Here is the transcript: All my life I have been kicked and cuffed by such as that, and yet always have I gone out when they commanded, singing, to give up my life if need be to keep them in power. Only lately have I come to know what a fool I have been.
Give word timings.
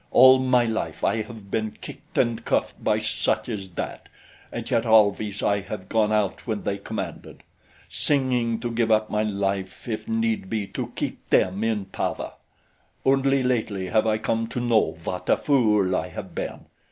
All 0.09 0.39
my 0.39 0.65
life 0.65 1.03
I 1.03 1.17
have 1.21 1.51
been 1.51 1.77
kicked 1.79 2.17
and 2.17 2.43
cuffed 2.43 2.83
by 2.83 2.97
such 2.97 3.47
as 3.47 3.69
that, 3.75 4.09
and 4.51 4.67
yet 4.71 4.83
always 4.83 5.41
have 5.41 5.71
I 5.71 5.75
gone 5.85 6.11
out 6.11 6.47
when 6.47 6.63
they 6.63 6.79
commanded, 6.79 7.43
singing, 7.87 8.59
to 8.61 8.71
give 8.71 8.89
up 8.89 9.11
my 9.11 9.21
life 9.21 9.87
if 9.87 10.07
need 10.07 10.49
be 10.49 10.65
to 10.65 10.91
keep 10.95 11.29
them 11.29 11.63
in 11.63 11.85
power. 11.85 12.33
Only 13.05 13.43
lately 13.43 13.89
have 13.89 14.07
I 14.07 14.17
come 14.17 14.47
to 14.47 14.59
know 14.59 14.97
what 15.03 15.29
a 15.29 15.37
fool 15.37 15.95
I 15.95 16.07
have 16.07 16.33
been. 16.33 16.65